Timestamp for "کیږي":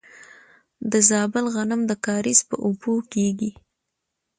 3.13-3.51